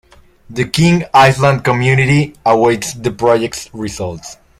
[0.49, 4.37] The King Island Community awaits the project's results.